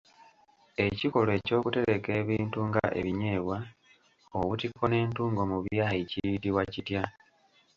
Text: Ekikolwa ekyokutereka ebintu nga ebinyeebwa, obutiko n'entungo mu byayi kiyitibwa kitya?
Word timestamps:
Ekikolwa 0.85 1.33
ekyokutereka 1.39 2.09
ebintu 2.21 2.59
nga 2.67 2.83
ebinyeebwa, 2.99 3.57
obutiko 4.39 4.83
n'entungo 4.87 5.41
mu 5.51 5.57
byayi 5.65 6.01
kiyitibwa 6.11 6.63
kitya? 6.73 7.03